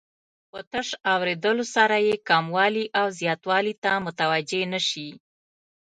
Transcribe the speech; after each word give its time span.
په 0.51 0.59
تش 0.71 0.87
اوریدلو 1.13 1.65
سره 1.75 1.95
یې 2.07 2.15
کموالي 2.29 2.85
او 2.99 3.07
زیاتوالي 3.19 3.73
ته 3.83 3.91
متوجه 4.05 4.61
نه 4.73 4.81
شي. 4.89 5.09